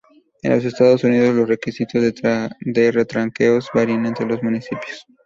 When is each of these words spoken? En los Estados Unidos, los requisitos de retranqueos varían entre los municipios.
En 0.41 0.49
los 0.53 0.65
Estados 0.65 1.03
Unidos, 1.03 1.35
los 1.35 1.47
requisitos 1.47 2.01
de 2.01 2.91
retranqueos 2.91 3.67
varían 3.71 4.07
entre 4.07 4.25
los 4.25 4.41
municipios. 4.41 5.05